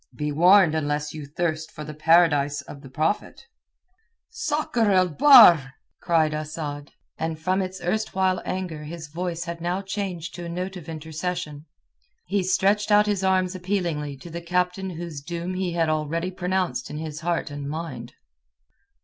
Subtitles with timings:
[0.15, 3.45] Be warned unless you thirst for the Paradise of the Prophet."
[4.31, 10.33] "Sakr el Bahr!" cried Asad, and from its erstwhile anger his voice had now changed
[10.33, 11.67] to a note of intercession.
[12.25, 16.89] He stretched out his arms appealingly to the captain whose doom he had already pronounced
[16.89, 18.15] in his heart and mind.